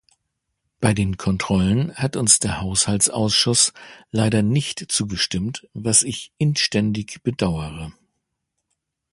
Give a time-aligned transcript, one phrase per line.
[0.79, 3.71] Bei den Kontrollen hat uns der Haushaltsausschuss
[4.09, 7.93] leider nicht zugestimmt, was ich inständig bedauere.